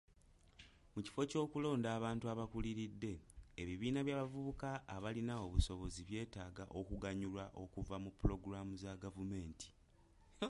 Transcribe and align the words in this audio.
Mu 0.93 0.99
kifo 1.05 1.21
ky'okulonda 1.31 1.87
abantu 1.97 2.25
abakuliridde, 2.33 3.13
ebibiina 3.61 3.99
by'abavubuka 4.03 4.69
abalina 4.95 5.33
obusobozi 5.45 6.01
byetaaga 6.09 6.63
okuganyulwa 6.79 7.45
okuva 7.63 7.95
mu 8.03 8.09
pulogulaamu 8.17 8.73
za 8.83 8.91
gavumenti. 9.03 9.69